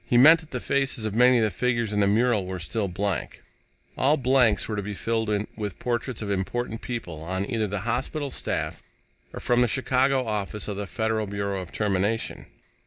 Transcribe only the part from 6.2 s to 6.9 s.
of important